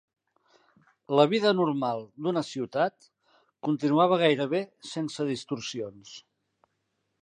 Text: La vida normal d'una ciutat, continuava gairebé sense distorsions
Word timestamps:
La 1.19 1.25
vida 1.33 1.51
normal 1.59 2.01
d'una 2.27 2.43
ciutat, 2.49 3.07
continuava 3.69 4.21
gairebé 4.27 4.67
sense 4.97 5.31
distorsions 5.33 6.21